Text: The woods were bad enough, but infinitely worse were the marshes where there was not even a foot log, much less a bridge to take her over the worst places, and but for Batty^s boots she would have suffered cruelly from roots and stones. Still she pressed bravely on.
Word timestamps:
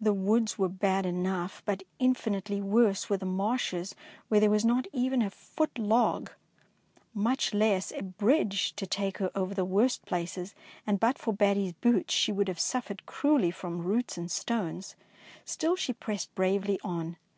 The 0.00 0.14
woods 0.14 0.56
were 0.56 0.70
bad 0.70 1.04
enough, 1.04 1.62
but 1.66 1.82
infinitely 1.98 2.62
worse 2.62 3.10
were 3.10 3.18
the 3.18 3.26
marshes 3.26 3.94
where 4.28 4.40
there 4.40 4.48
was 4.48 4.64
not 4.64 4.86
even 4.90 5.20
a 5.20 5.28
foot 5.28 5.78
log, 5.78 6.30
much 7.12 7.52
less 7.52 7.92
a 7.92 8.00
bridge 8.02 8.74
to 8.76 8.86
take 8.86 9.18
her 9.18 9.30
over 9.34 9.52
the 9.52 9.66
worst 9.66 10.06
places, 10.06 10.54
and 10.86 10.98
but 10.98 11.18
for 11.18 11.34
Batty^s 11.34 11.74
boots 11.82 12.14
she 12.14 12.32
would 12.32 12.48
have 12.48 12.58
suffered 12.58 13.04
cruelly 13.04 13.50
from 13.50 13.82
roots 13.84 14.16
and 14.16 14.30
stones. 14.30 14.96
Still 15.44 15.76
she 15.76 15.92
pressed 15.92 16.34
bravely 16.34 16.80
on. 16.82 17.18